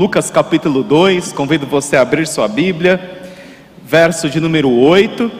[0.00, 3.30] Lucas capítulo 2, convido você a abrir sua Bíblia,
[3.80, 5.30] verso de número 8.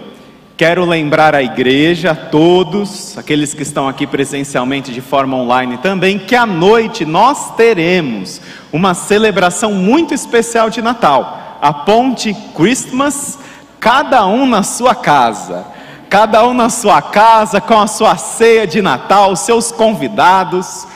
[0.56, 6.20] Quero lembrar a igreja, a todos, aqueles que estão aqui presencialmente de forma online também,
[6.20, 8.40] que à noite nós teremos
[8.72, 13.36] uma celebração muito especial de Natal, a Ponte Christmas,
[13.80, 15.66] cada um na sua casa,
[16.08, 20.86] cada um na sua casa com a sua ceia de Natal, seus convidados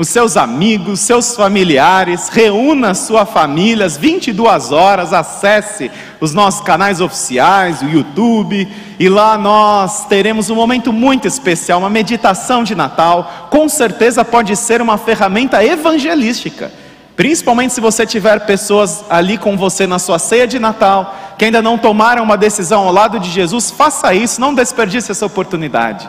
[0.00, 7.02] os seus amigos, seus familiares, reúna sua família às 22 horas, acesse os nossos canais
[7.02, 8.66] oficiais, o YouTube,
[8.98, 13.48] e lá nós teremos um momento muito especial, uma meditação de Natal.
[13.50, 16.72] Com certeza pode ser uma ferramenta evangelística,
[17.14, 21.60] principalmente se você tiver pessoas ali com você na sua ceia de Natal, que ainda
[21.60, 26.08] não tomaram uma decisão ao lado de Jesus, faça isso, não desperdice essa oportunidade.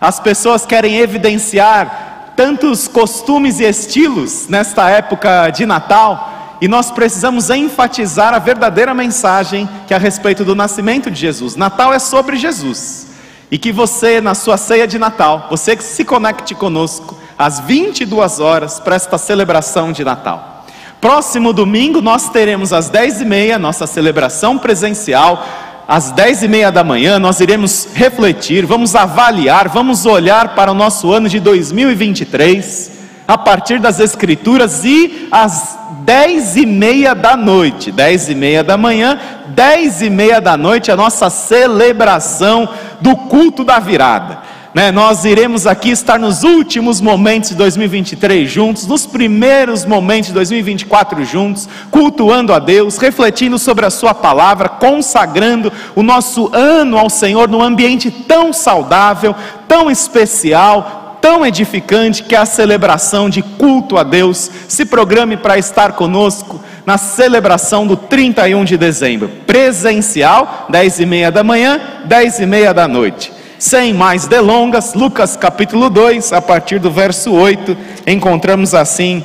[0.00, 7.50] As pessoas querem evidenciar tantos costumes e estilos nesta época de Natal, e nós precisamos
[7.50, 11.56] enfatizar a verdadeira mensagem que é a respeito do nascimento de Jesus.
[11.56, 13.08] Natal é sobre Jesus.
[13.50, 18.38] E que você, na sua ceia de Natal, você que se conecte conosco às 22
[18.38, 20.64] horas para esta celebração de Natal.
[21.00, 25.44] Próximo domingo nós teremos às 10h30 nossa celebração presencial
[25.92, 30.74] às dez e meia da manhã, nós iremos refletir, vamos avaliar, vamos olhar para o
[30.74, 32.92] nosso ano de 2023,
[33.28, 38.78] a partir das Escrituras, e às dez e meia da noite, dez e meia da
[38.78, 42.66] manhã, dez e meia da noite, a nossa celebração
[42.98, 44.38] do culto da virada.
[44.74, 50.32] Né, nós iremos aqui estar nos últimos momentos de 2023 juntos, nos primeiros momentos de
[50.32, 57.10] 2024 juntos, cultuando a Deus, refletindo sobre a Sua palavra, consagrando o nosso ano ao
[57.10, 59.34] Senhor num ambiente tão saudável,
[59.68, 64.50] tão especial, tão edificante que é a celebração de culto a Deus.
[64.68, 71.30] Se programe para estar conosco na celebração do 31 de dezembro, presencial, 10 e meia
[71.30, 73.41] da manhã, 10 e meia da noite.
[73.62, 77.76] Sem mais delongas, Lucas capítulo 2, a partir do verso 8,
[78.08, 79.24] encontramos assim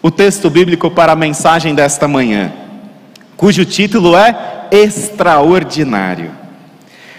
[0.00, 2.52] o texto bíblico para a mensagem desta manhã,
[3.36, 6.30] cujo título é Extraordinário.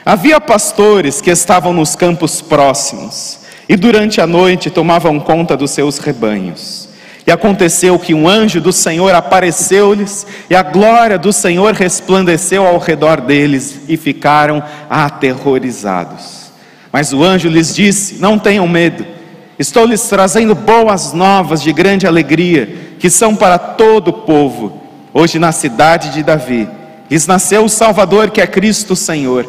[0.05, 5.97] Havia pastores que estavam nos campos próximos e durante a noite tomavam conta dos seus
[5.97, 6.86] rebanhos.
[7.27, 12.77] E aconteceu que um anjo do Senhor apareceu-lhes, e a glória do Senhor resplandeceu ao
[12.77, 16.53] redor deles, e ficaram aterrorizados.
[16.89, 19.05] Mas o anjo lhes disse: Não tenham medo,
[19.59, 24.81] estou lhes trazendo boas novas de grande alegria, que são para todo o povo.
[25.13, 26.65] Hoje, na cidade de Davi,
[27.11, 29.47] lhes nasceu o Salvador, que é Cristo Senhor.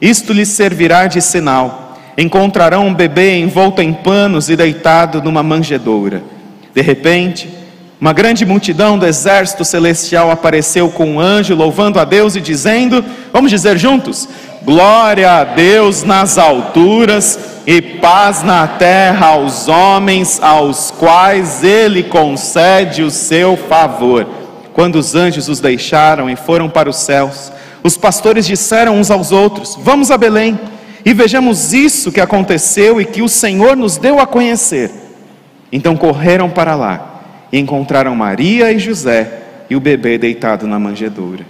[0.00, 6.35] Isto lhes servirá de sinal: encontrarão um bebê envolto em panos e deitado numa manjedoura.
[6.76, 7.48] De repente,
[7.98, 13.02] uma grande multidão do exército celestial apareceu com um anjo, louvando a Deus e dizendo:
[13.32, 14.28] Vamos dizer juntos:
[14.62, 23.02] Glória a Deus nas alturas e paz na terra aos homens aos quais Ele concede
[23.02, 24.26] o seu favor.
[24.74, 27.50] Quando os anjos os deixaram e foram para os céus,
[27.82, 30.60] os pastores disseram uns aos outros: Vamos a Belém
[31.06, 35.05] e vejamos isso que aconteceu e que o Senhor nos deu a conhecer.
[35.70, 37.22] Então correram para lá
[37.52, 41.44] e encontraram Maria e José e o bebê deitado na manjedoura.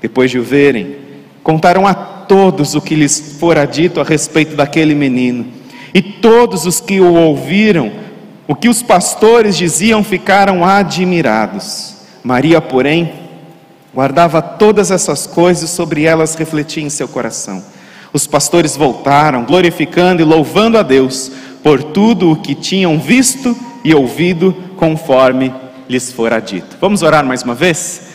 [0.00, 0.96] Depois de o verem,
[1.42, 5.46] contaram a todos o que lhes fora dito a respeito daquele menino.
[5.92, 7.90] E todos os que o ouviram,
[8.46, 11.96] o que os pastores diziam, ficaram admirados.
[12.22, 13.12] Maria, porém,
[13.94, 17.62] guardava todas essas coisas, sobre elas refletia em seu coração.
[18.12, 21.30] Os pastores voltaram, glorificando e louvando a Deus
[21.62, 25.52] por tudo o que tinham visto e ouvido, conforme
[25.88, 26.76] lhes fora dito.
[26.80, 28.08] Vamos orar mais uma vez?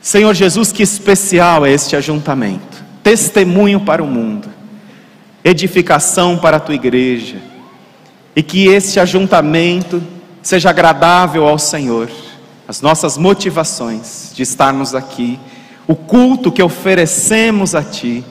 [0.00, 4.48] Senhor Jesus, que especial é este ajuntamento testemunho para o mundo,
[5.44, 7.36] edificação para a tua igreja,
[8.34, 10.02] e que este ajuntamento
[10.42, 12.10] seja agradável ao Senhor,
[12.68, 15.38] as nossas motivações de estarmos aqui,
[15.86, 18.24] o culto que oferecemos a Ti,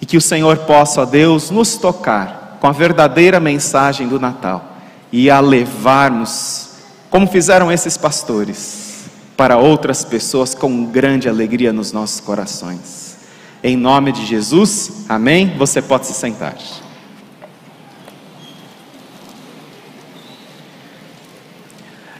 [0.00, 4.76] e que o Senhor possa, ó Deus, nos tocar com a verdadeira mensagem do Natal
[5.10, 6.70] e a levarmos,
[7.08, 13.16] como fizeram esses pastores, para outras pessoas com grande alegria nos nossos corações.
[13.64, 15.54] Em nome de Jesus, amém?
[15.56, 16.54] Você pode se sentar.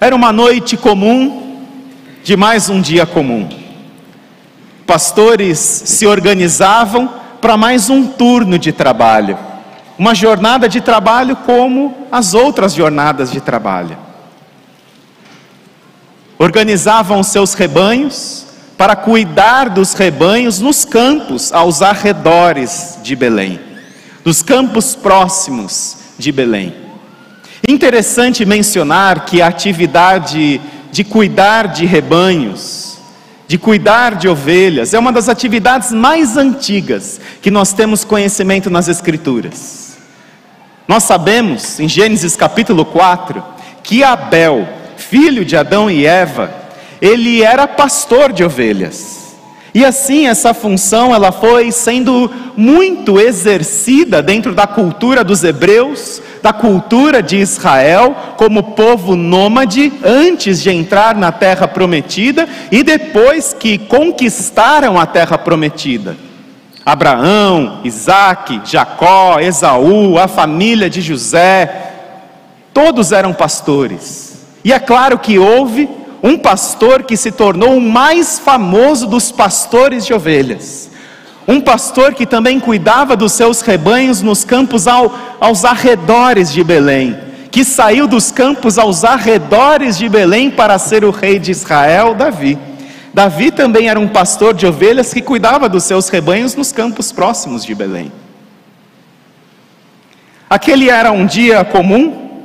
[0.01, 1.67] Era uma noite comum
[2.25, 3.49] de mais um dia comum.
[4.87, 9.39] Pastores se organizavam para mais um turno de trabalho,
[10.01, 13.99] uma jornada de trabalho como as outras jornadas de trabalho.
[16.39, 18.47] organizavam seus rebanhos
[18.79, 23.61] para cuidar dos rebanhos nos campos aos arredores de Belém,
[24.25, 26.75] nos campos próximos de Belém.
[27.69, 32.97] Interessante mencionar que a atividade de cuidar de rebanhos,
[33.47, 38.89] de cuidar de ovelhas, é uma das atividades mais antigas que nós temos conhecimento nas
[38.89, 39.90] Escrituras.
[40.91, 43.41] Nós sabemos, em Gênesis capítulo 4,
[43.81, 46.53] que Abel, filho de Adão e Eva,
[47.01, 49.37] ele era pastor de ovelhas.
[49.73, 56.53] E assim essa função ela foi sendo muito exercida dentro da cultura dos hebreus, da
[56.53, 63.79] cultura de Israel, como povo nômade antes de entrar na terra prometida e depois que
[63.79, 66.30] conquistaram a terra prometida.
[66.85, 71.93] Abraão, Isaac, Jacó, Esaú, a família de José,
[72.73, 74.47] todos eram pastores.
[74.65, 75.89] E é claro que houve
[76.23, 80.91] um pastor que se tornou o mais famoso dos pastores de ovelhas.
[81.49, 87.19] Um pastor que também cuidava dos seus rebanhos nos campos ao, aos arredores de Belém,
[87.51, 92.59] que saiu dos campos aos arredores de Belém para ser o rei de Israel, Davi.
[93.13, 97.65] Davi também era um pastor de ovelhas que cuidava dos seus rebanhos nos campos próximos
[97.65, 98.13] de Belém.
[100.49, 102.41] Aquele era um dia comum,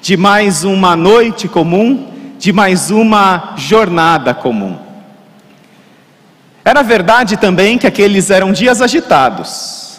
[0.00, 4.78] de mais uma noite comum, de mais uma jornada comum.
[6.64, 9.98] Era verdade também que aqueles eram dias agitados.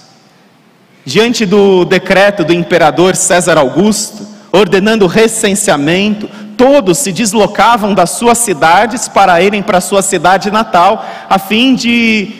[1.05, 9.07] Diante do decreto do imperador César Augusto, ordenando recenseamento, todos se deslocavam das suas cidades
[9.07, 12.31] para irem para a sua cidade natal, a fim de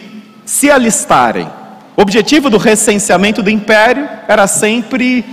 [0.46, 1.48] se alistarem.
[1.96, 5.24] O objetivo do recenseamento do império era sempre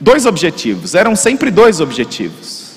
[0.00, 2.70] dois objetivos, eram sempre dois objetivos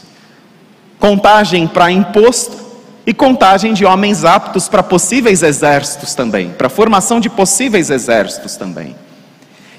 [1.03, 2.57] contagem para imposto
[3.05, 8.95] e contagem de homens aptos para possíveis exércitos também, para formação de possíveis exércitos também.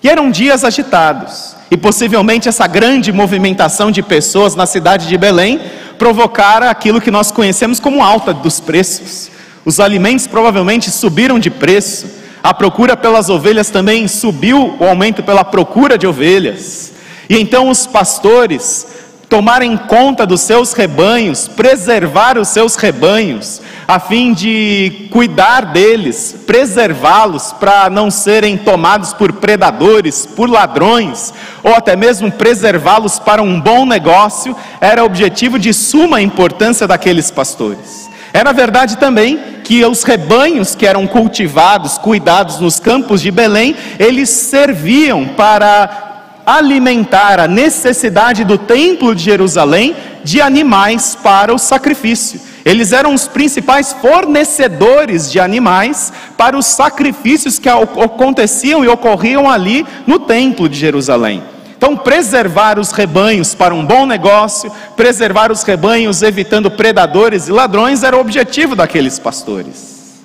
[0.03, 5.61] E eram dias agitados, e possivelmente essa grande movimentação de pessoas na cidade de Belém
[5.99, 9.29] provocara aquilo que nós conhecemos como alta dos preços.
[9.65, 12.07] Os alimentos provavelmente subiram de preço,
[12.41, 16.93] a procura pelas ovelhas também subiu, o aumento pela procura de ovelhas.
[17.29, 18.87] E então os pastores
[19.35, 26.37] tomar em conta dos seus rebanhos, preservar os seus rebanhos, a fim de cuidar deles,
[26.47, 31.35] preservá-los para não serem tomados por predadores, por ladrões,
[31.65, 38.09] ou até mesmo preservá-los para um bom negócio, era objetivo de suma importância daqueles pastores.
[38.33, 44.31] Era verdade também que os rebanhos que eram cultivados, cuidados nos campos de Belém, eles
[44.31, 46.14] serviam para
[46.47, 52.41] alimentar a necessidade do templo de Jerusalém de animais para o sacrifício.
[52.65, 59.87] Eles eram os principais fornecedores de animais para os sacrifícios que aconteciam e ocorriam ali
[60.07, 61.43] no templo de Jerusalém.
[61.77, 68.03] Então, preservar os rebanhos para um bom negócio, preservar os rebanhos evitando predadores e ladrões
[68.03, 70.23] era o objetivo daqueles pastores.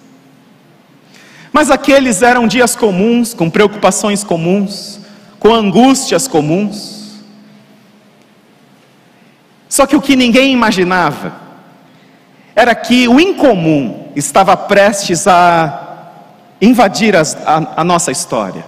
[1.51, 4.98] Mas aqueles eram dias comuns, com preocupações comuns,
[5.39, 7.19] com angústias comuns.
[9.67, 11.33] Só que o que ninguém imaginava
[12.55, 15.87] era que o incomum estava prestes a
[16.61, 18.65] invadir as, a, a nossa história.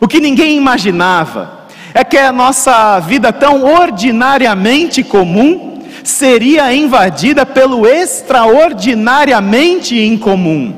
[0.00, 7.86] O que ninguém imaginava é que a nossa vida tão ordinariamente comum seria invadida pelo
[7.86, 10.76] extraordinariamente incomum.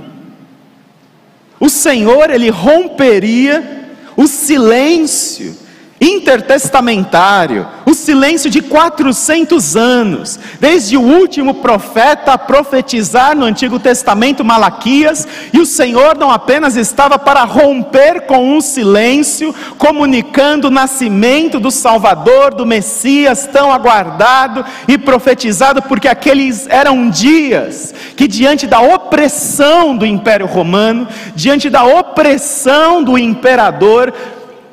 [1.59, 3.78] O Senhor, ele romperia
[4.19, 5.57] o silêncio
[6.01, 14.45] intertestamentário, o silêncio de 400 anos, desde o último profeta a profetizar no Antigo Testamento,
[14.45, 21.59] Malaquias, e o Senhor não apenas estava para romper com um silêncio, comunicando o nascimento
[21.59, 28.81] do Salvador, do Messias tão aguardado e profetizado, porque aqueles eram dias que, diante da
[28.81, 34.13] opressão do Império Romano, diante da opressão do imperador,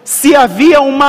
[0.05, 0.99] se havia um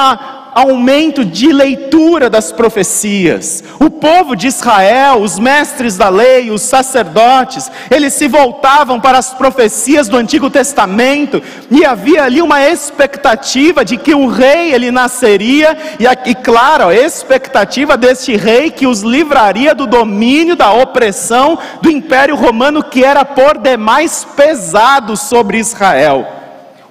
[0.56, 3.62] aumento de leitura das profecias.
[3.78, 9.34] O povo de Israel, os mestres da lei, os sacerdotes, eles se voltavam para as
[9.34, 15.76] profecias do Antigo Testamento e havia ali uma expectativa de que o rei ele nasceria
[16.00, 21.90] e, e claro, a expectativa deste rei que os livraria do domínio da opressão do
[21.90, 26.26] Império Romano que era por demais pesado sobre Israel.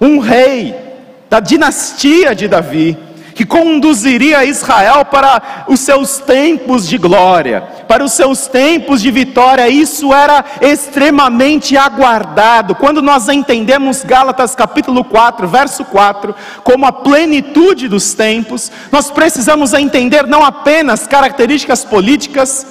[0.00, 0.85] Um rei
[1.28, 2.96] da dinastia de Davi,
[3.36, 9.68] que conduziria Israel para os seus tempos de glória, para os seus tempos de vitória.
[9.68, 12.74] Isso era extremamente aguardado.
[12.74, 19.74] Quando nós entendemos Gálatas capítulo 4, verso 4, como a plenitude dos tempos, nós precisamos
[19.74, 22.66] entender não apenas características políticas,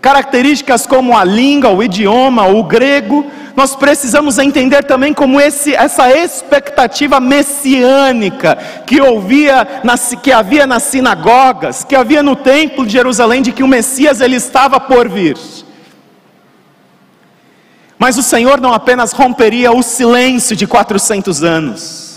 [0.00, 6.10] características como a língua, o idioma, o grego, nós precisamos entender também como esse, essa
[6.10, 9.66] expectativa messiânica que, ouvia
[10.22, 14.36] que havia nas sinagogas, que havia no templo de Jerusalém, de que o Messias ele
[14.36, 15.36] estava por vir.
[17.98, 22.09] Mas o Senhor não apenas romperia o silêncio de 400 anos,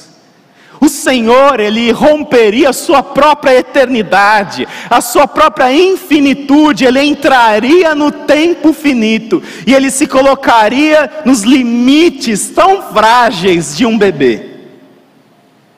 [0.83, 8.11] o Senhor, ele romperia a sua própria eternidade, a sua própria infinitude, ele entraria no
[8.11, 14.49] tempo finito e ele se colocaria nos limites tão frágeis de um bebê.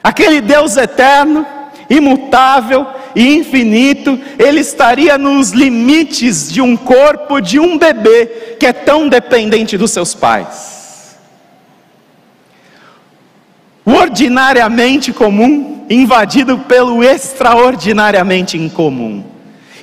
[0.04, 1.46] Aquele Deus eterno,
[1.88, 8.74] imutável e infinito, ele estaria nos limites de um corpo de um bebê que é
[8.74, 10.75] tão dependente dos seus pais.
[13.86, 19.24] O ordinariamente comum invadido pelo extraordinariamente incomum.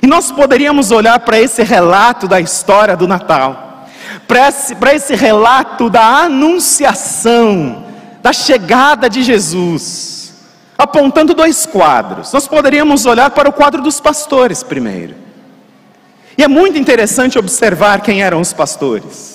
[0.01, 3.87] E nós poderíamos olhar para esse relato da história do Natal,
[4.27, 7.85] para esse, para esse relato da anunciação,
[8.21, 10.33] da chegada de Jesus,
[10.77, 12.33] apontando dois quadros.
[12.33, 15.15] Nós poderíamos olhar para o quadro dos pastores primeiro.
[16.37, 19.32] E é muito interessante observar quem eram os pastores.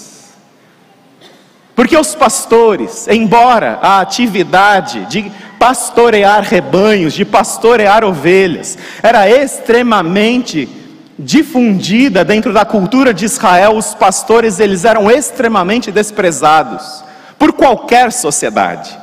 [1.78, 5.30] Porque os pastores, embora a atividade de
[5.60, 10.68] pastorear rebanhos, de pastorear ovelhas, era extremamente
[11.16, 17.04] difundida dentro da cultura de Israel, os pastores eles eram extremamente desprezados
[17.38, 18.98] por qualquer sociedade.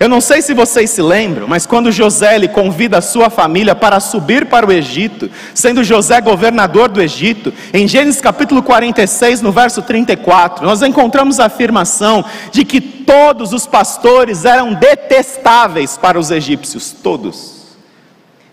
[0.00, 3.74] Eu não sei se vocês se lembram, mas quando José ele convida a sua família
[3.74, 9.52] para subir para o Egito, sendo José governador do Egito, em Gênesis capítulo 46, no
[9.52, 16.30] verso 34, nós encontramos a afirmação de que todos os pastores eram detestáveis para os
[16.30, 17.76] egípcios, todos.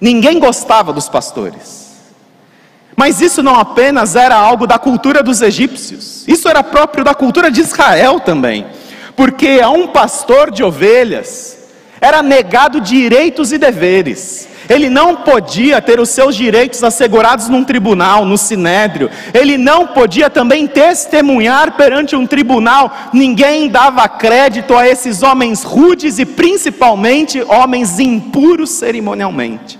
[0.02, 2.12] Ninguém gostava dos pastores.
[2.94, 7.50] Mas isso não apenas era algo da cultura dos egípcios, isso era próprio da cultura
[7.50, 8.66] de Israel também
[9.18, 11.58] porque a um pastor de ovelhas
[12.00, 14.48] era negado direitos e deveres.
[14.70, 19.10] Ele não podia ter os seus direitos assegurados num tribunal, no sinédrio.
[19.34, 22.96] Ele não podia também testemunhar perante um tribunal.
[23.12, 29.77] Ninguém dava crédito a esses homens rudes e principalmente homens impuros cerimonialmente.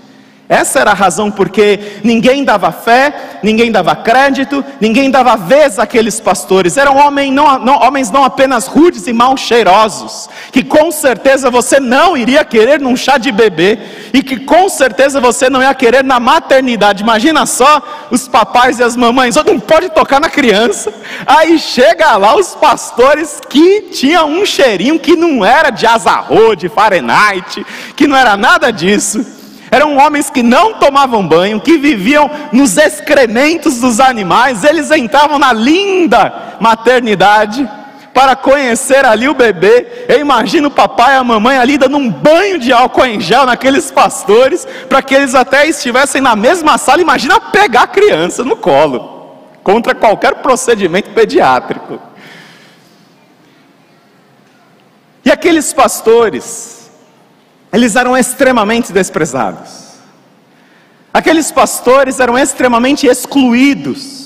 [0.48, 6.20] Essa era a razão porque ninguém dava fé, ninguém dava crédito, ninguém dava vez àqueles
[6.20, 6.78] pastores.
[6.78, 11.78] Eram homens não, não, homens não apenas rudes e mal cheirosos, que com certeza você
[11.78, 13.78] não iria querer num chá de bebê,
[14.14, 17.02] e que com certeza você não ia querer na maternidade.
[17.02, 20.90] Imagina só os papais e as mamães, não pode tocar na criança.
[21.26, 26.70] Aí chega lá os pastores que tinham um cheirinho que não era de azarro, de
[26.70, 29.37] Fahrenheit, que não era nada disso
[29.70, 35.52] eram homens que não tomavam banho, que viviam nos excrementos dos animais, eles entravam na
[35.52, 37.68] linda maternidade
[38.18, 40.06] para conhecer ali o bebê.
[40.08, 43.46] Eu imagino o papai e a mamãe ali dando um banho de álcool em gel
[43.46, 47.00] naqueles pastores, para que eles até estivessem na mesma sala.
[47.00, 52.00] Imagina pegar a criança no colo, contra qualquer procedimento pediátrico.
[55.24, 56.77] E aqueles pastores,
[57.72, 59.88] eles eram extremamente desprezados.
[61.12, 64.18] Aqueles pastores eram extremamente excluídos.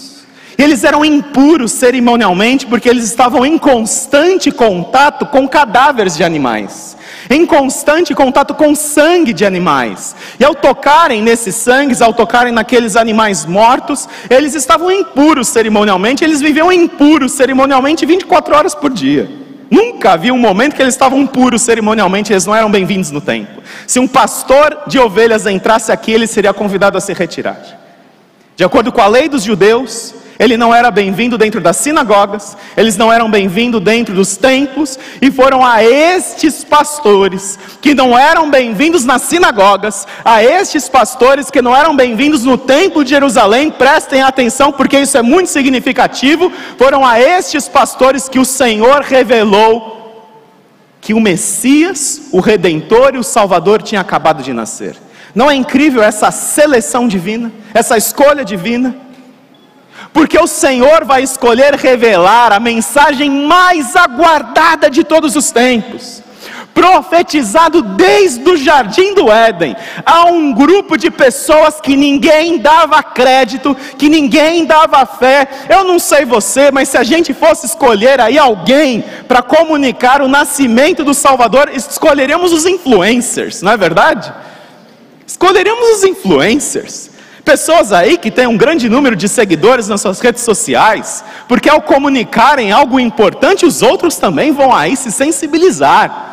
[0.58, 6.96] Eles eram impuros cerimonialmente porque eles estavam em constante contato com cadáveres de animais,
[7.30, 10.14] em constante contato com sangue de animais.
[10.38, 16.40] E ao tocarem nesses sangues, ao tocarem naqueles animais mortos, eles estavam impuros cerimonialmente, eles
[16.40, 19.30] viviam impuros cerimonialmente 24 horas por dia.
[19.72, 23.62] Nunca havia um momento que eles estavam puros cerimonialmente, eles não eram bem-vindos no templo.
[23.86, 27.58] Se um pastor de ovelhas entrasse aqui, ele seria convidado a se retirar.
[28.54, 32.96] De acordo com a lei dos judeus, ele não era bem-vindo dentro das sinagogas, eles
[32.96, 39.04] não eram bem-vindos dentro dos templos, e foram a estes pastores que não eram bem-vindos
[39.04, 44.72] nas sinagogas, a estes pastores que não eram bem-vindos no templo de Jerusalém, prestem atenção
[44.72, 50.00] porque isso é muito significativo, foram a estes pastores que o Senhor revelou
[51.00, 54.96] que o Messias, o Redentor e o Salvador tinha acabado de nascer.
[55.34, 59.11] Não é incrível essa seleção divina, essa escolha divina?
[60.12, 66.22] Porque o Senhor vai escolher revelar a mensagem mais aguardada de todos os tempos.
[66.74, 69.76] profetizado desde o jardim do Éden.
[70.06, 75.46] Há um grupo de pessoas que ninguém dava crédito, que ninguém dava fé.
[75.68, 80.28] Eu não sei você, mas se a gente fosse escolher aí alguém para comunicar o
[80.28, 84.32] nascimento do Salvador, escolheríamos os influencers, não é verdade?
[85.26, 87.11] Escolheríamos os influencers.
[87.44, 91.82] Pessoas aí que têm um grande número de seguidores nas suas redes sociais, porque ao
[91.82, 96.30] comunicarem algo importante, os outros também vão aí se sensibilizar.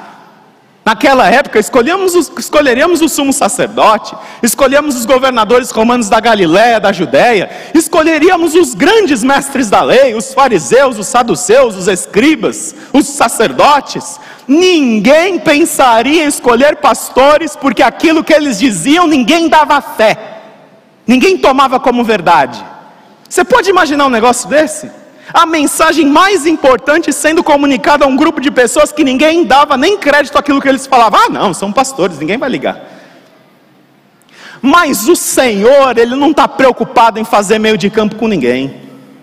[0.85, 6.91] Naquela época, escolhemos os, escolheríamos o sumo sacerdote, escolhemos os governadores romanos da Galiléia, da
[6.91, 14.19] Judéia, escolheríamos os grandes mestres da lei, os fariseus, os saduceus, os escribas, os sacerdotes.
[14.47, 20.28] Ninguém pensaria em escolher pastores, porque aquilo que eles diziam ninguém dava fé,
[21.11, 22.63] ninguém tomava como verdade.
[23.27, 24.99] Você pode imaginar um negócio desse?
[25.33, 29.97] a mensagem mais importante sendo comunicada a um grupo de pessoas que ninguém dava nem
[29.97, 31.19] crédito àquilo que eles falavam.
[31.19, 32.79] Ah, não, são pastores, ninguém vai ligar.
[34.61, 38.81] Mas o Senhor, Ele não está preocupado em fazer meio de campo com ninguém.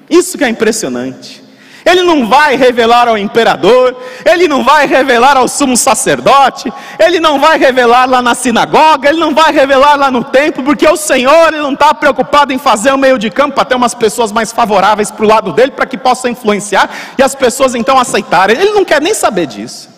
[0.08, 1.42] Isso que é impressionante.
[1.86, 7.38] Ele não vai revelar ao imperador, ele não vai revelar ao sumo sacerdote, ele não
[7.38, 11.54] vai revelar lá na sinagoga, ele não vai revelar lá no templo, porque o Senhor
[11.54, 14.50] ele não está preocupado em fazer o meio de campo para ter umas pessoas mais
[14.50, 18.58] favoráveis para o lado dele, para que possa influenciar e as pessoas então aceitarem.
[18.58, 19.88] Ele não quer nem saber disso.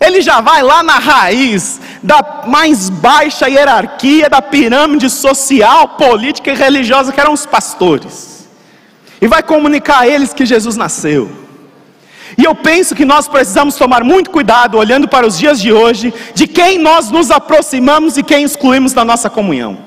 [0.00, 6.54] Ele já vai lá na raiz da mais baixa hierarquia da pirâmide social, política e
[6.54, 8.33] religiosa, que eram os pastores
[9.20, 11.30] e vai comunicar a eles que Jesus nasceu.
[12.36, 16.12] E eu penso que nós precisamos tomar muito cuidado, olhando para os dias de hoje,
[16.34, 19.78] de quem nós nos aproximamos e quem excluímos da nossa comunhão.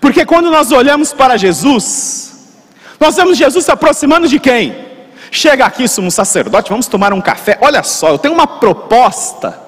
[0.00, 2.54] Porque quando nós olhamos para Jesus,
[2.98, 4.84] nós vemos Jesus se aproximando de quem?
[5.30, 7.58] Chega aqui, sumo sacerdote, vamos tomar um café.
[7.60, 9.58] Olha só, eu tenho uma proposta,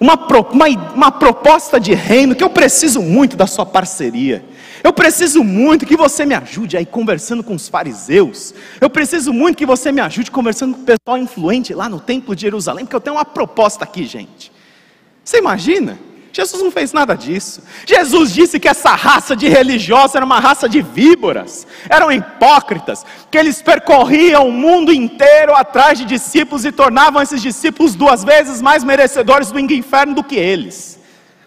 [0.00, 4.44] uma, uma, uma proposta de reino que eu preciso muito da sua parceria.
[4.84, 8.52] Eu preciso muito que você me ajude aí conversando com os fariseus.
[8.78, 12.36] Eu preciso muito que você me ajude conversando com o pessoal influente lá no templo
[12.36, 14.52] de Jerusalém, porque eu tenho uma proposta aqui, gente.
[15.24, 15.98] Você imagina?
[16.30, 17.62] Jesus não fez nada disso.
[17.86, 23.38] Jesus disse que essa raça de religiosos era uma raça de víboras, eram hipócritas, que
[23.38, 28.84] eles percorriam o mundo inteiro atrás de discípulos e tornavam esses discípulos duas vezes mais
[28.84, 30.98] merecedores do inferno do que eles.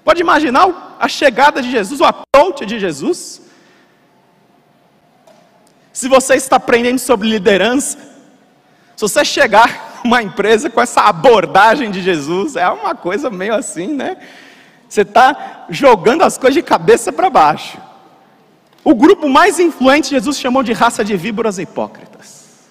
[0.08, 3.42] Pode imaginar a chegada de Jesus, o approach de Jesus?
[5.92, 7.98] Se você está aprendendo sobre liderança,
[8.96, 13.88] se você chegar uma empresa com essa abordagem de Jesus, é uma coisa meio assim,
[13.88, 14.16] né?
[14.88, 17.78] Você está jogando as coisas de cabeça para baixo.
[18.86, 22.70] O grupo mais influente Jesus chamou de raça de víboras hipócritas.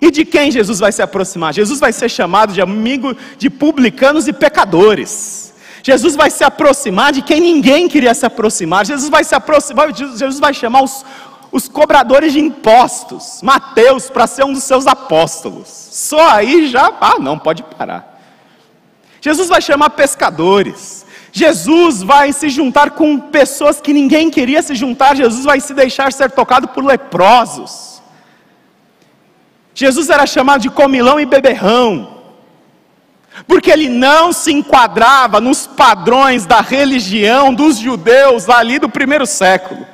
[0.00, 1.52] E de quem Jesus vai se aproximar?
[1.52, 5.49] Jesus vai ser chamado de amigo de publicanos e pecadores.
[5.82, 8.84] Jesus vai se aproximar de quem ninguém queria se aproximar.
[8.84, 11.04] Jesus vai se aproximar, Jesus vai chamar os,
[11.50, 15.68] os cobradores de impostos, Mateus, para ser um dos seus apóstolos.
[15.68, 18.20] Só aí já, ah, não, pode parar.
[19.20, 21.06] Jesus vai chamar pescadores.
[21.32, 25.16] Jesus vai se juntar com pessoas que ninguém queria se juntar.
[25.16, 28.02] Jesus vai se deixar ser tocado por leprosos.
[29.74, 32.19] Jesus era chamado de comilão e beberrão
[33.46, 39.86] porque ele não se enquadrava nos padrões da religião dos judeus ali do primeiro século.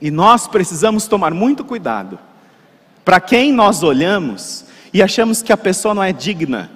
[0.00, 2.18] E nós precisamos tomar muito cuidado
[3.04, 6.70] para quem nós olhamos e achamos que a pessoa não é digna,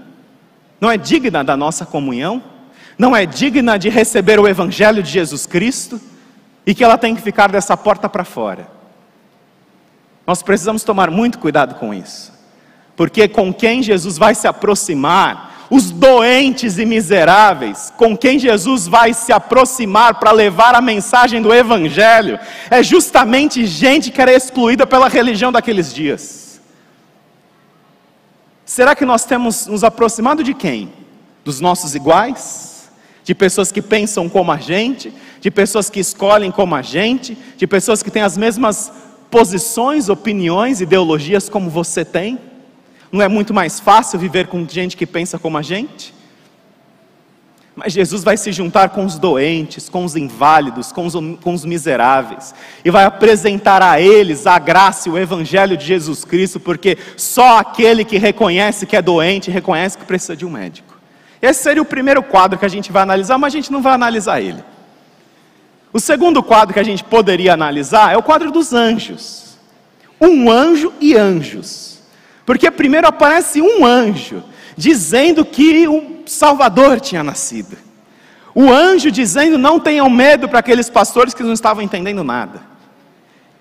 [0.81, 2.43] não é digna da nossa comunhão,
[2.99, 6.01] não é digna de receber o Evangelho de Jesus Cristo
[6.67, 8.69] e que ela tem que ficar dessa porta para fora.
[10.27, 12.40] Nós precisamos tomar muito cuidado com isso
[13.01, 19.15] porque com quem Jesus vai se aproximar, os doentes e miseráveis, com quem Jesus vai
[19.15, 22.39] se aproximar para levar a mensagem do Evangelho,
[22.71, 26.61] é justamente gente que era excluída pela religião daqueles dias.
[28.67, 30.93] Será que nós temos nos aproximado de quem?
[31.43, 32.91] Dos nossos iguais?
[33.25, 35.11] De pessoas que pensam como a gente?
[35.41, 37.35] De pessoas que escolhem como a gente?
[37.57, 38.93] De pessoas que têm as mesmas
[39.31, 42.50] posições, opiniões, ideologias como você tem?
[43.11, 46.15] Não é muito mais fácil viver com gente que pensa como a gente?
[47.75, 51.65] Mas Jesus vai se juntar com os doentes, com os inválidos, com os, com os,
[51.65, 56.99] miseráveis, e vai apresentar a eles a graça e o Evangelho de Jesus Cristo, porque
[57.17, 60.99] só aquele que reconhece que é doente, reconhece que precisa de um médico.
[61.41, 63.95] Esse seria o primeiro quadro que a gente vai analisar, mas a gente não vai
[63.95, 64.63] analisar ele.
[65.93, 69.59] O segundo quadro que a gente poderia analisar é o quadro dos anjos.
[70.21, 71.90] Um anjo e anjos.
[72.45, 74.43] Porque primeiro aparece um anjo,
[74.77, 77.77] dizendo que o Salvador tinha nascido.
[78.55, 82.61] O anjo dizendo: não tenham medo para aqueles pastores que não estavam entendendo nada.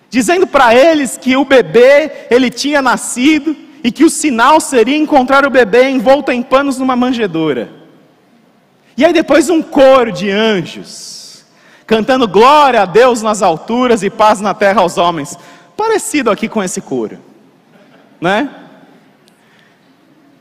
[0.10, 5.46] Dizendo para eles que o bebê, ele tinha nascido e que o sinal seria encontrar
[5.46, 7.70] o bebê envolto em panos numa manjedoura.
[8.98, 11.46] E aí depois um coro de anjos,
[11.86, 15.38] cantando glória a Deus nas alturas e paz na terra aos homens.
[15.78, 17.18] Parecido aqui com esse coro,
[18.20, 18.50] né?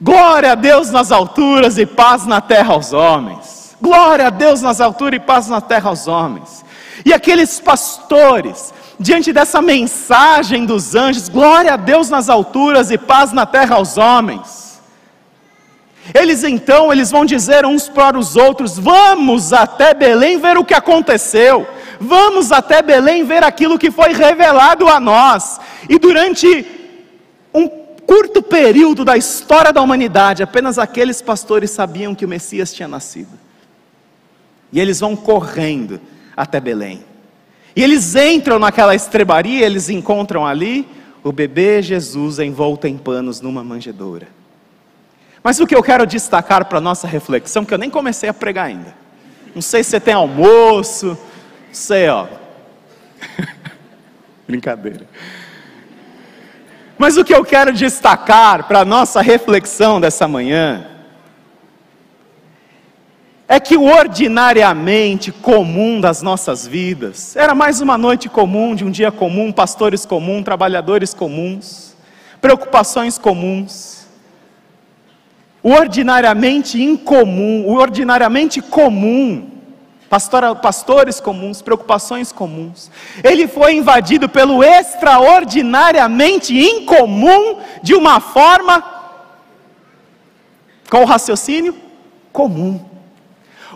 [0.00, 3.76] Glória a Deus nas alturas e paz na terra aos homens.
[3.82, 6.64] Glória a Deus nas alturas e paz na terra aos homens.
[7.04, 13.32] E aqueles pastores, diante dessa mensagem dos anjos, glória a Deus nas alturas e paz
[13.32, 14.80] na terra aos homens.
[16.14, 20.74] Eles então, eles vão dizer uns para os outros: "Vamos até Belém ver o que
[20.74, 21.66] aconteceu.
[22.00, 25.60] Vamos até Belém ver aquilo que foi revelado a nós".
[25.88, 26.77] E durante
[28.08, 33.38] curto período da história da humanidade, apenas aqueles pastores sabiam que o Messias tinha nascido.
[34.72, 36.00] E eles vão correndo
[36.34, 37.04] até Belém.
[37.76, 40.88] E eles entram naquela estrebaria, eles encontram ali
[41.22, 44.26] o bebê Jesus envolto em panos numa manjedoura.
[45.44, 48.34] Mas o que eu quero destacar para a nossa reflexão, que eu nem comecei a
[48.34, 48.94] pregar ainda.
[49.54, 52.26] Não sei se você tem almoço, não sei, ó.
[54.48, 55.06] Brincadeira.
[56.98, 60.84] Mas o que eu quero destacar para a nossa reflexão dessa manhã
[63.46, 68.90] é que o ordinariamente comum das nossas vidas era mais uma noite comum, de um
[68.90, 71.96] dia comum, pastores comuns, trabalhadores comuns,
[72.40, 74.06] preocupações comuns.
[75.62, 79.57] O ordinariamente incomum, o ordinariamente comum,
[80.08, 82.90] pastora, pastores comuns, preocupações comuns.
[83.22, 88.82] Ele foi invadido pelo extraordinariamente incomum de uma forma,
[90.88, 91.76] qual o raciocínio?
[92.32, 92.84] Comum.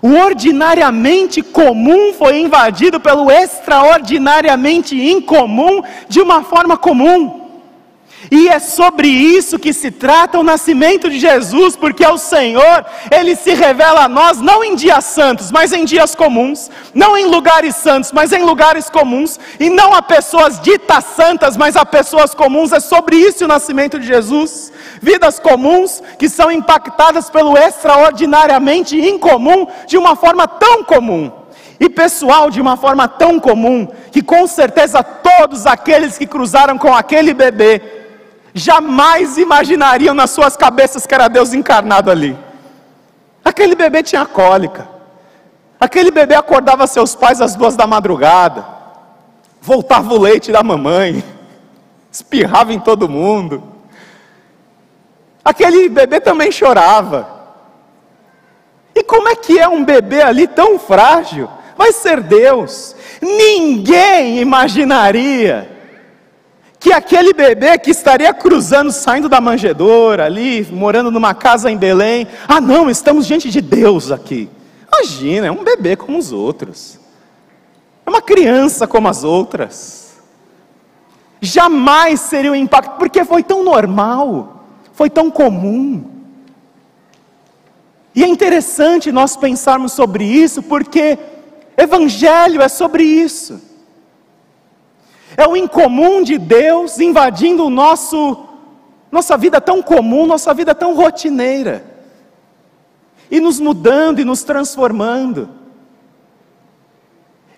[0.01, 7.42] O ordinariamente comum foi invadido pelo extraordinariamente incomum de uma forma comum.
[8.31, 13.35] E é sobre isso que se trata o nascimento de Jesus, porque o Senhor, Ele
[13.35, 17.75] se revela a nós não em dias santos, mas em dias comuns, não em lugares
[17.77, 22.73] santos, mas em lugares comuns, e não a pessoas ditas santas, mas a pessoas comuns.
[22.73, 24.73] É sobre isso o nascimento de Jesus.
[25.01, 31.33] Vidas comuns que são impactadas pelo extraordinariamente incomum de uma forma tão comum
[31.81, 36.95] e pessoal de uma forma tão comum, que com certeza todos aqueles que cruzaram com
[36.95, 38.02] aquele bebê
[38.55, 42.37] jamais imaginariam nas suas cabeças que era Deus encarnado ali.
[43.45, 44.89] Aquele bebê tinha cólica.
[45.81, 48.65] Aquele bebê acordava seus pais às duas da madrugada.
[49.61, 51.25] Voltava o leite da mamãe.
[52.11, 53.63] Espirrava em todo mundo.
[55.45, 57.29] Aquele bebê também chorava.
[58.95, 61.49] E como é que é um bebê ali tão frágil?
[61.77, 62.95] Vai ser Deus.
[63.21, 65.69] Ninguém imaginaria
[66.83, 72.27] que aquele bebê que estaria cruzando, saindo da manjedoura ali, morando numa casa em Belém,
[72.49, 74.51] ah não, estamos diante de Deus aqui.
[74.89, 76.99] Imagina, é um bebê como os outros,
[78.05, 80.21] é uma criança como as outras.
[81.41, 86.05] Jamais seria um impacto, porque foi tão normal, foi tão comum.
[88.13, 91.17] E é interessante nós pensarmos sobre isso, porque
[91.77, 93.72] Evangelho é sobre isso.
[95.37, 98.49] É o incomum de Deus invadindo o nosso
[99.13, 101.85] nossa vida tão comum, nossa vida tão rotineira.
[103.31, 105.51] E nos mudando e nos transformando.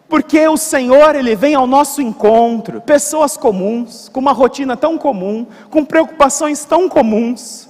[0.08, 5.46] Porque o Senhor, Ele vem ao nosso encontro, pessoas comuns, com uma rotina tão comum,
[5.70, 7.68] com preocupações tão comuns,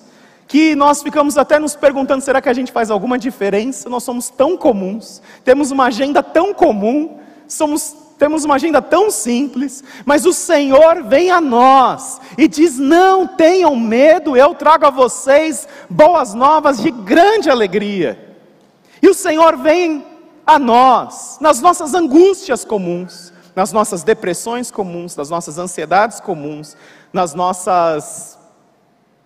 [0.48, 3.88] que nós ficamos até nos perguntando: será que a gente faz alguma diferença?
[3.88, 9.82] Nós somos tão comuns, temos uma agenda tão comum, somos temos uma agenda tão simples,
[10.04, 15.66] mas o Senhor vem a nós e diz: Não tenham medo, eu trago a vocês
[15.90, 18.36] boas novas de grande alegria.
[19.02, 20.06] E o Senhor vem
[20.46, 26.76] a nós nas nossas angústias comuns, nas nossas depressões comuns, nas nossas ansiedades comuns,
[27.12, 28.38] nas nossas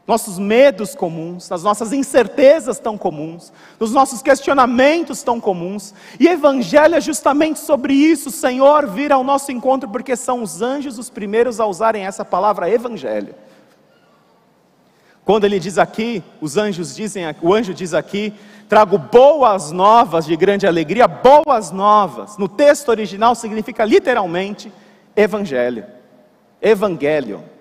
[0.08, 5.92] nossos medos comuns, nas nossas incertezas tão comuns, nos nossos questionamentos tão comuns.
[6.18, 8.30] E Evangelho é justamente sobre isso.
[8.30, 12.24] O Senhor vir ao nosso encontro, porque são os anjos os primeiros a usarem essa
[12.24, 13.34] palavra Evangelho.
[15.26, 18.32] Quando ele diz aqui, os anjos dizem, o anjo diz aqui,
[18.66, 22.38] trago boas novas de grande alegria, boas novas.
[22.38, 24.72] No texto original significa literalmente
[25.14, 25.84] Evangelho.
[26.62, 27.57] Evangelho.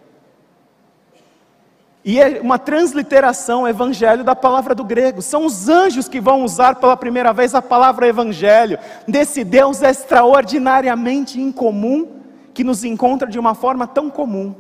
[2.08, 5.22] E é uma transliteração, evangelho, da palavra do grego.
[5.22, 11.38] São os anjos que vão usar pela primeira vez a palavra evangelho, desse Deus extraordinariamente
[11.38, 12.08] incomum,
[12.54, 14.56] que nos encontra de uma forma tão comum.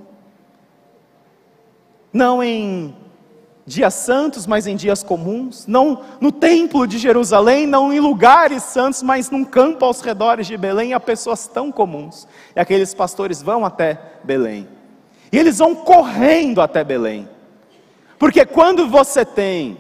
[2.11, 2.93] Não em
[3.65, 5.65] dias santos, mas em dias comuns.
[5.65, 10.57] Não no templo de Jerusalém, não em lugares santos, mas num campo aos redores de
[10.57, 12.27] Belém, há pessoas tão comuns.
[12.53, 14.67] E aqueles pastores vão até Belém.
[15.31, 17.36] E eles vão correndo até Belém.
[18.17, 19.77] Porque quando você tem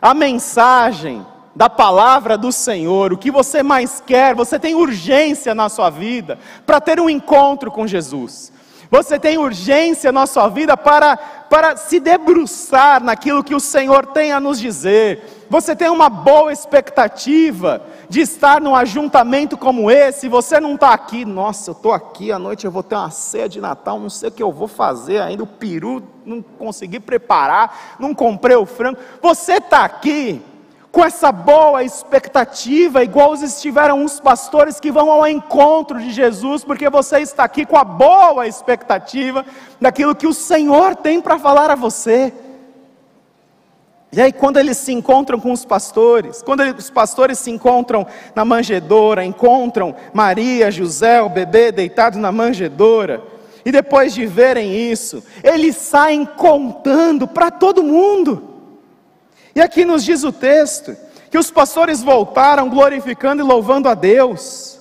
[0.00, 5.68] a mensagem da palavra do Senhor, o que você mais quer, você tem urgência na
[5.68, 8.52] sua vida para ter um encontro com Jesus.
[8.92, 14.32] Você tem urgência na sua vida para, para se debruçar naquilo que o Senhor tem
[14.32, 15.46] a nos dizer.
[15.48, 20.28] Você tem uma boa expectativa de estar num ajuntamento como esse.
[20.28, 23.48] Você não está aqui, nossa, eu estou aqui à noite, eu vou ter uma ceia
[23.48, 25.42] de Natal, não sei o que eu vou fazer ainda.
[25.42, 28.98] O peru não consegui preparar, não comprei o frango.
[29.22, 30.42] Você está aqui
[30.92, 36.90] com essa boa expectativa, igual estiveram os pastores que vão ao encontro de Jesus, porque
[36.90, 39.42] você está aqui com a boa expectativa
[39.80, 42.30] daquilo que o Senhor tem para falar a você.
[44.12, 48.44] E aí, quando eles se encontram com os pastores, quando os pastores se encontram na
[48.44, 53.22] manjedoura, encontram Maria, José, o bebê deitado na manjedoura,
[53.64, 58.51] e depois de verem isso, eles saem contando para todo mundo.
[59.54, 60.96] E aqui nos diz o texto
[61.30, 64.78] que os pastores voltaram glorificando e louvando a Deus.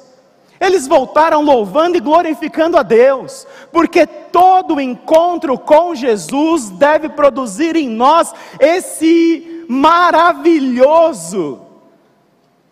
[0.60, 7.89] Eles voltaram louvando e glorificando a Deus, porque todo encontro com Jesus deve produzir em
[7.89, 11.62] nós esse maravilhoso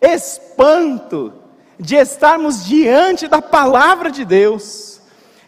[0.00, 1.32] espanto
[1.78, 5.00] de estarmos diante da palavra de Deus,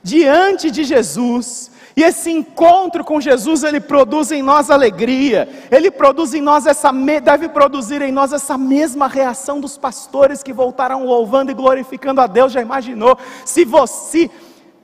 [0.03, 6.33] diante de Jesus, e esse encontro com Jesus, ele produz em nós alegria, ele produz
[6.33, 6.91] em nós essa,
[7.23, 12.27] deve produzir em nós essa mesma reação dos pastores que voltaram louvando e glorificando a
[12.27, 12.53] Deus.
[12.53, 13.19] Já imaginou?
[13.45, 14.31] Se você,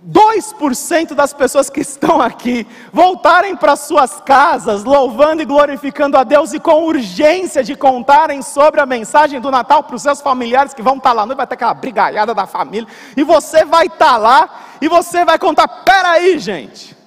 [0.06, 6.52] 2% das pessoas que estão aqui voltarem para suas casas, louvando e glorificando a Deus
[6.52, 10.82] e com urgência de contarem sobre a mensagem do Natal para os seus familiares que
[10.82, 14.76] vão estar lá, não vai ter aquela brigalhada da família, e você vai estar lá
[14.80, 16.97] e você vai contar: peraí, gente.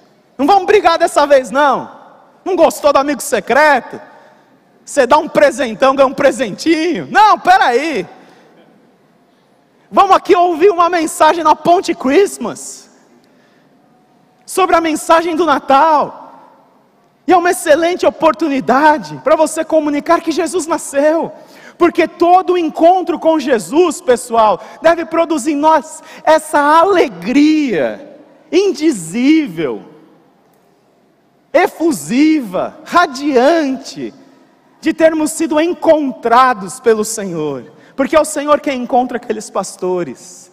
[0.42, 1.88] Não vamos brigar dessa vez, não.
[2.44, 4.00] Não gostou do amigo secreto?
[4.84, 7.06] Você dá um presentão, ganha um presentinho.
[7.12, 8.04] Não, peraí.
[9.88, 12.90] Vamos aqui ouvir uma mensagem na Ponte Christmas.
[14.44, 16.42] Sobre a mensagem do Natal.
[17.24, 21.30] E é uma excelente oportunidade para você comunicar que Jesus nasceu.
[21.78, 28.18] Porque todo encontro com Jesus, pessoal, deve produzir em nós essa alegria
[28.50, 29.91] indizível
[31.52, 34.14] efusiva, radiante,
[34.80, 40.50] de termos sido encontrados pelo Senhor, porque é o Senhor quem encontra aqueles pastores.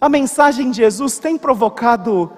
[0.00, 2.32] A mensagem de Jesus tem provocado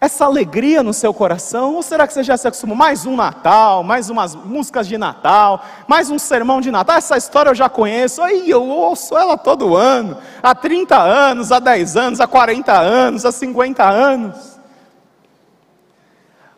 [0.00, 1.74] essa alegria no seu coração?
[1.74, 2.74] Ou será que você já se acostumou?
[2.74, 6.96] Mais um Natal, mais umas músicas de Natal, mais um sermão de Natal.
[6.96, 11.58] Essa história eu já conheço, aí eu ouço ela todo ano, há 30 anos, há
[11.58, 14.59] 10 anos, há 40 anos, há 50 anos.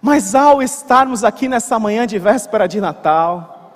[0.02, 3.72] Mas ao estarmos aqui nessa manhã de véspera de Natal,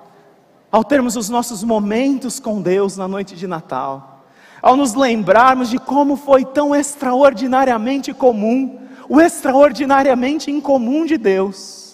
[0.72, 4.24] ao termos os nossos momentos com Deus na noite de Natal,
[4.60, 8.76] ao nos lembrarmos de como foi tão extraordinariamente comum,
[9.08, 11.85] o extraordinariamente incomum de Deus,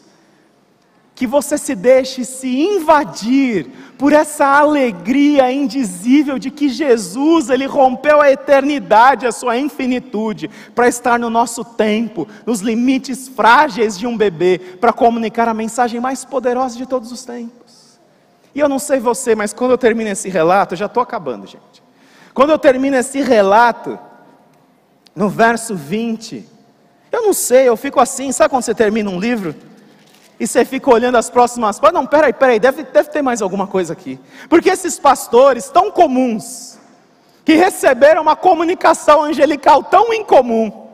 [1.15, 8.21] que você se deixe se invadir por essa alegria indizível de que Jesus, ele rompeu
[8.21, 14.17] a eternidade, a sua infinitude, para estar no nosso tempo, nos limites frágeis de um
[14.17, 18.01] bebê, para comunicar a mensagem mais poderosa de todos os tempos.
[18.55, 21.47] E eu não sei você, mas quando eu termino esse relato, eu já estou acabando,
[21.47, 21.83] gente.
[22.35, 23.99] Quando eu termino esse relato,
[25.15, 26.49] no verso 20,
[27.11, 29.55] eu não sei, eu fico assim, sabe quando você termina um livro?
[30.43, 32.03] E você fica olhando as próximas páginas.
[32.03, 34.19] Não, peraí, peraí, deve, deve ter mais alguma coisa aqui.
[34.49, 36.81] Porque esses pastores tão comuns,
[37.45, 40.89] que receberam uma comunicação angelical tão incomum,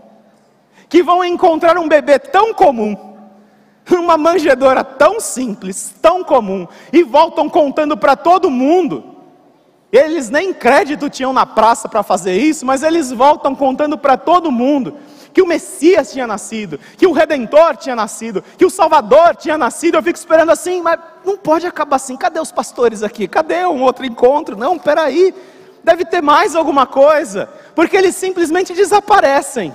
[0.87, 2.95] que vão encontrar um bebê tão comum,
[3.91, 9.17] uma manjedora tão simples, tão comum, e voltam contando para todo mundo.
[9.91, 14.53] Eles nem crédito tinham na praça para fazer isso, mas eles voltam contando para todo
[14.53, 14.99] mundo
[15.33, 19.97] que o Messias tinha nascido, que o Redentor tinha nascido, que o Salvador tinha nascido.
[19.97, 22.17] Eu fico esperando assim, mas não pode acabar assim.
[22.17, 23.29] Cadê os pastores aqui?
[23.29, 24.57] Cadê um outro encontro?
[24.57, 25.35] Não, peraí,
[25.83, 29.75] deve ter mais alguma coisa, porque eles simplesmente desaparecem.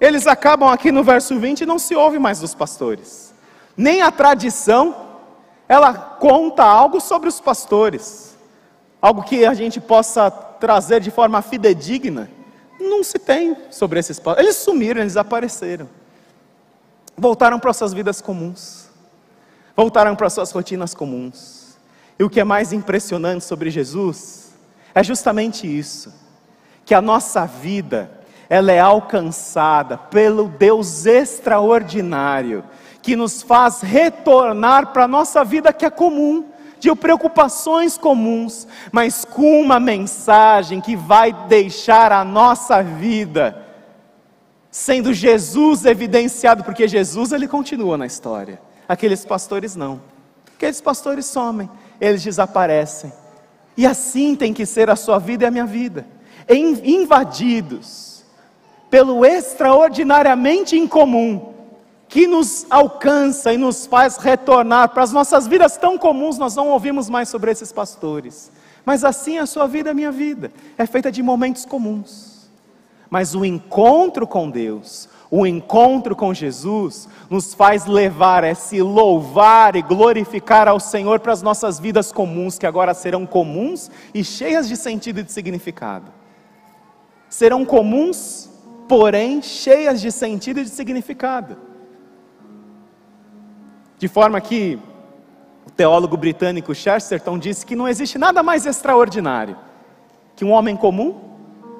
[0.00, 3.34] eles acabam aqui no verso 20 e não se ouve mais dos pastores.
[3.76, 4.94] Nem a tradição,
[5.68, 8.36] ela conta algo sobre os pastores.
[9.00, 12.28] Algo que a gente possa trazer de forma fidedigna.
[12.78, 14.44] Não se tem sobre esses pastores.
[14.44, 15.88] Eles sumiram, eles desapareceram.
[17.16, 18.88] Voltaram para suas vidas comuns.
[19.76, 21.76] Voltaram para suas rotinas comuns.
[22.18, 24.52] E o que é mais impressionante sobre Jesus
[24.94, 26.12] é justamente isso,
[26.84, 28.10] que a nossa vida
[28.48, 32.64] ela é alcançada pelo Deus extraordinário,
[33.02, 36.46] que nos faz retornar para a nossa vida que é comum,
[36.78, 43.66] de preocupações comuns, mas com uma mensagem que vai deixar a nossa vida
[44.70, 48.60] sendo Jesus evidenciado, porque Jesus ele continua na história.
[48.88, 50.00] Aqueles pastores não.
[50.54, 51.68] Aqueles pastores somem,
[52.00, 53.12] eles desaparecem.
[53.76, 56.06] E assim tem que ser a sua vida e a minha vida.
[56.48, 58.24] Invadidos
[58.90, 61.54] pelo extraordinariamente incomum,
[62.08, 66.68] que nos alcança e nos faz retornar para as nossas vidas tão comuns, nós não
[66.68, 68.50] ouvimos mais sobre esses pastores.
[68.84, 72.48] Mas assim a sua vida, a minha vida, é feita de momentos comuns.
[73.10, 79.76] Mas o encontro com Deus, o encontro com Jesus, nos faz levar a se louvar
[79.76, 84.66] e glorificar ao Senhor para as nossas vidas comuns, que agora serão comuns e cheias
[84.66, 86.10] de sentido e de significado.
[87.28, 88.48] Serão comuns
[88.88, 91.67] porém cheias de sentido e de significado.
[93.98, 94.78] De forma que
[95.66, 99.56] o teólogo britânico Chesterton disse que não existe nada mais extraordinário
[100.36, 101.16] que um homem comum,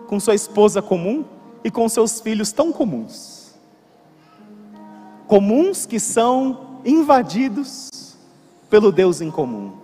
[0.09, 1.25] com sua esposa comum
[1.63, 3.55] e com seus filhos tão comuns.
[5.29, 7.89] Comuns que são invadidos
[8.69, 9.75] pelo Deus em comum,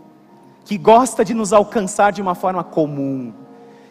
[0.65, 3.33] que gosta de nos alcançar de uma forma comum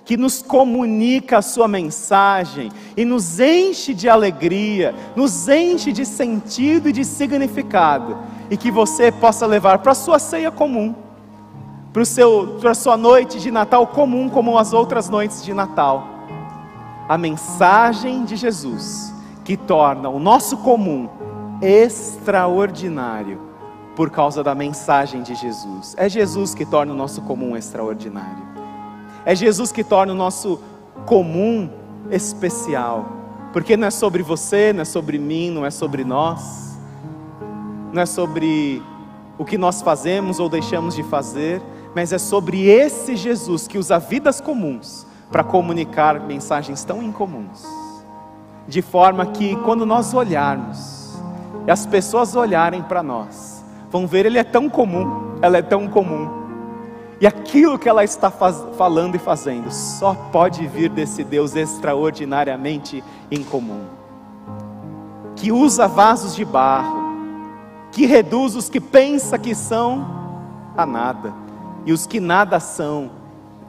[0.06, 6.90] que nos comunica a sua mensagem e nos enche de alegria, nos enche de sentido
[6.90, 8.18] e de significado,
[8.54, 10.94] e que você possa levar para a sua ceia comum,
[12.62, 16.08] para a sua noite de Natal comum, como as outras noites de Natal,
[17.10, 19.12] a mensagem de Jesus,
[19.44, 21.10] que torna o nosso comum
[21.64, 23.42] extraordinário
[23.96, 25.96] por causa da mensagem de Jesus.
[25.98, 28.44] É Jesus que torna o nosso comum extraordinário.
[29.26, 30.60] É Jesus que torna o nosso
[31.08, 31.72] comum
[32.12, 33.08] especial,
[33.52, 36.73] porque não é sobre você, não é sobre mim, não é sobre nós,
[37.94, 38.82] não é sobre
[39.38, 41.62] o que nós fazemos ou deixamos de fazer,
[41.94, 47.64] mas é sobre esse Jesus que usa vidas comuns para comunicar mensagens tão incomuns,
[48.68, 51.14] de forma que quando nós olharmos
[51.68, 55.88] e as pessoas olharem para nós, vão ver ele é tão comum, ela é tão
[55.88, 56.42] comum.
[57.22, 63.04] E aquilo que ela está faz, falando e fazendo só pode vir desse Deus extraordinariamente
[63.30, 63.84] incomum,
[65.36, 67.03] que usa vasos de barro,
[67.94, 70.06] que reduz os que pensa que são
[70.76, 71.32] a nada,
[71.86, 73.12] e os que nada são,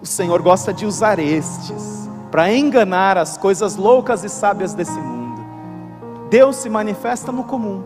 [0.03, 5.45] o Senhor gosta de usar estes para enganar as coisas loucas e sábias desse mundo.
[6.31, 7.85] Deus se manifesta no comum.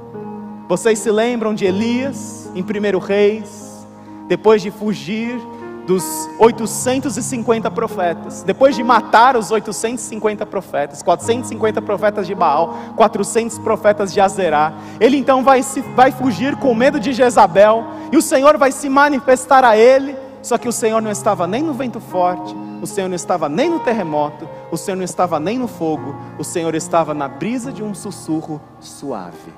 [0.69, 3.87] Vocês se lembram de Elias em 1 Reis,
[4.29, 5.41] depois de fugir
[5.89, 14.13] dos 850 profetas, depois de matar os 850 profetas, 450 profetas de Baal, 400 profetas
[14.13, 18.59] de Azerá, ele então vai, se, vai fugir com medo de Jezabel, e o Senhor
[18.59, 22.55] vai se manifestar a ele, só que o Senhor não estava nem no vento forte,
[22.83, 26.45] o Senhor não estava nem no terremoto, o Senhor não estava nem no fogo, o
[26.45, 29.55] Senhor estava na brisa de um sussurro suave.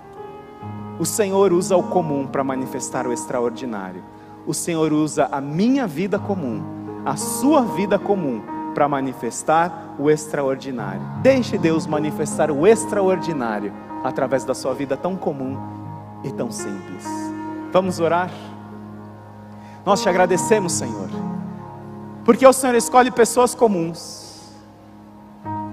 [0.97, 4.20] O Senhor usa o comum para manifestar o extraordinário
[4.51, 6.61] o Senhor usa a minha vida comum,
[7.07, 8.43] a sua vida comum,
[8.75, 11.01] para manifestar o extraordinário.
[11.23, 15.57] Deixe Deus manifestar o extraordinário através da sua vida tão comum
[16.25, 17.07] e tão simples.
[17.73, 18.29] Vamos orar?
[19.87, 21.09] Nós te agradecemos, Senhor,
[22.25, 24.51] porque o Senhor escolhe pessoas comuns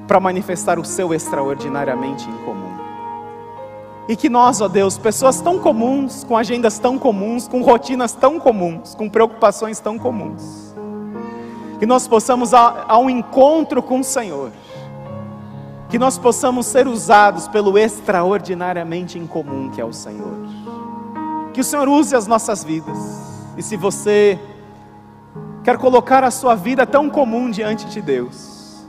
[0.08, 2.67] para manifestar o seu extraordinariamente incomum.
[4.08, 8.40] E que nós, ó Deus, pessoas tão comuns, com agendas tão comuns, com rotinas tão
[8.40, 10.74] comuns, com preocupações tão comuns,
[11.78, 14.52] que nós possamos a, um encontro com o Senhor,
[15.90, 20.38] que nós possamos ser usados pelo extraordinariamente incomum que é o Senhor.
[21.54, 22.98] Que o Senhor use as nossas vidas.
[23.58, 24.40] E se você
[25.64, 28.86] quer colocar a sua vida tão comum diante de Deus,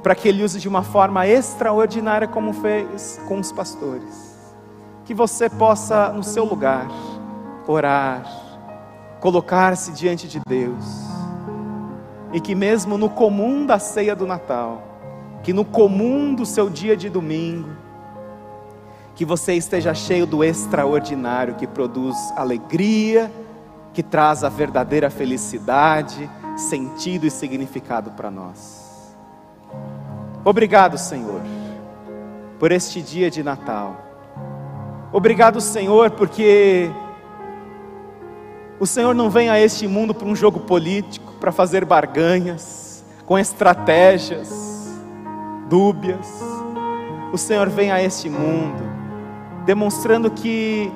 [0.00, 4.29] para que Ele use de uma forma extraordinária, como fez com os pastores
[5.10, 6.86] que você possa, no seu lugar,
[7.66, 8.22] orar,
[9.18, 10.84] colocar-se diante de Deus,
[12.32, 14.80] e que mesmo no comum da ceia do Natal,
[15.42, 17.70] que no comum do seu dia de domingo,
[19.16, 23.30] Que você esteja cheio do extraordinário que produz alegria,
[23.92, 29.14] que traz a verdadeira felicidade, sentido e significado para nós.
[30.42, 31.42] Obrigado, Senhor,
[32.58, 34.09] por este dia de Natal.
[35.12, 36.90] Obrigado, Senhor, porque
[38.78, 43.38] o Senhor não vem a este mundo para um jogo político, para fazer barganhas, com
[43.38, 44.48] estratégias
[45.68, 46.26] dúbias.
[47.32, 48.90] O Senhor vem a este mundo
[49.64, 50.90] demonstrando que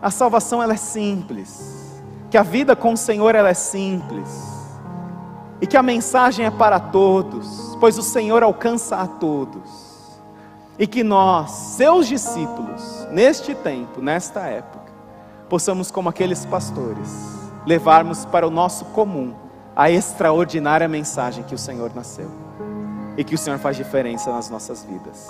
[0.00, 2.00] a salvação ela é simples,
[2.30, 4.56] que a vida com o Senhor ela é simples.
[5.60, 9.87] E que a mensagem é para todos, pois o Senhor alcança a todos.
[10.78, 14.92] E que nós, seus discípulos, neste tempo, nesta época,
[15.48, 17.10] possamos, como aqueles pastores,
[17.66, 19.34] levarmos para o nosso comum
[19.74, 22.30] a extraordinária mensagem que o Senhor nasceu
[23.16, 25.26] e que o Senhor faz diferença nas nossas vidas.